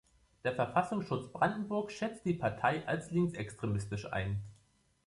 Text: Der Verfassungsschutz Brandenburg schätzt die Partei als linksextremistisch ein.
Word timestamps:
Der 0.43 0.55
Verfassungsschutz 0.55 1.31
Brandenburg 1.31 1.91
schätzt 1.91 2.25
die 2.25 2.33
Partei 2.33 2.87
als 2.87 3.11
linksextremistisch 3.11 4.11
ein. 4.11 4.41